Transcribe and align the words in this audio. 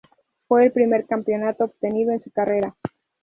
Fue 0.47 0.65
el 0.65 0.71
primer 0.71 1.05
campeonato 1.05 1.65
obtenido 1.65 2.11
en 2.11 2.23
su 2.23 2.31
carrera. 2.31 2.75